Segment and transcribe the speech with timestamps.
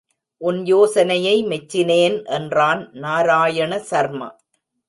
[0.41, 4.29] உன் யோசனையை மெச்சினேன் என்றான் நாராயண சர்மா.